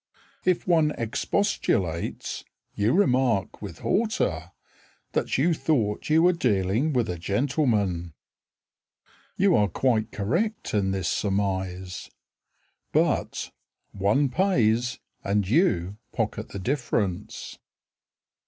If 0.45 0.65
one 0.65 0.93
expostulates, 0.97 2.43
You 2.73 2.91
remark 2.93 3.61
With 3.61 3.81
hauteur 3.81 4.51
That 5.11 5.37
you 5.37 5.53
thought 5.53 6.09
you 6.09 6.23
were 6.23 6.33
dealing 6.33 6.91
with 6.91 7.07
a 7.07 7.19
gentleman. 7.19 8.15
You 9.37 9.55
are 9.55 9.67
quite 9.67 10.11
correct 10.11 10.73
in 10.73 10.89
this 10.89 11.07
surmise. 11.07 12.09
But 12.91 13.51
One 13.91 14.29
pays, 14.29 14.97
And 15.23 15.47
you 15.47 15.97
pocket 16.11 16.49
the 16.49 16.57
difference. 16.57 17.59